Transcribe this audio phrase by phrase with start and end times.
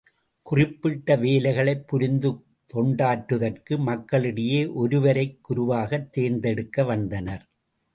[0.45, 2.31] குறிப்பிட்ட வேலைகளைப் புரிந்து
[2.73, 7.45] தொண்டாற்றுதற்கு மக்களிடையே, ஒருவரைக் குருவாகத் தேர்ந்தெடுத்து வந்தனர்.